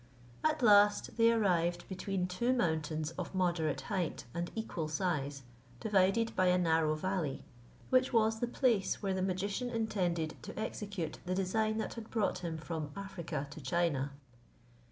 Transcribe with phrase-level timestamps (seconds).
[0.43, 5.43] At last they arrived between two mountains of moderate height, and equal size,
[5.79, 7.43] divided by a narrow valley,
[7.91, 12.39] which was the place where the magician intended to execute the design that had brought
[12.39, 14.11] him from Africa to China.